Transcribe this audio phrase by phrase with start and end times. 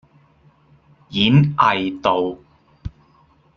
[1.11, 2.39] 演藝道